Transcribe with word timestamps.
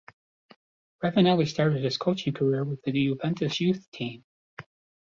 Ravanelli 1.03 1.47
started 1.47 1.83
his 1.83 1.99
coaching 1.99 2.33
career 2.33 2.63
with 2.63 2.81
the 2.81 2.91
Juventus 2.91 3.61
youth 3.61 3.85
team. 3.91 4.23